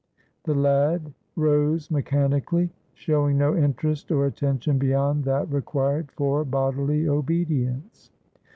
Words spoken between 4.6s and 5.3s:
beyond